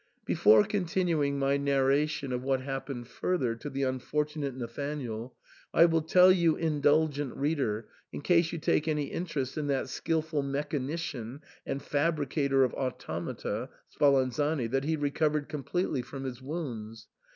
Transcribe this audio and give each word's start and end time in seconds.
Before 0.25 0.63
continuing 0.63 1.37
my 1.37 1.57
narration 1.57 2.33
of 2.33 2.41
what 2.41 2.61
happened 2.61 3.07
further 3.07 3.53
to 3.57 3.69
the 3.69 3.83
unfortunate 3.83 4.55
Nathanael, 4.57 5.35
I 5.75 5.85
will 5.85 6.01
tell 6.01 6.31
you, 6.31 6.55
indulgent 6.55 7.37
reader, 7.37 7.87
in 8.11 8.21
case 8.21 8.51
you 8.51 8.57
take 8.57 8.87
any 8.87 9.11
interest 9.11 9.59
in 9.59 9.67
that 9.67 9.89
skilful 9.89 10.41
mechanician 10.41 11.41
and 11.67 11.83
fabricator 11.83 12.63
of 12.63 12.73
automata, 12.73 13.69
Spa 13.89 14.09
lanzani, 14.09 14.65
that 14.71 14.85
he 14.85 14.95
recovered 14.95 15.47
completely 15.47 16.01
from 16.01 16.23
his 16.23 16.41
wounds. 16.41 17.07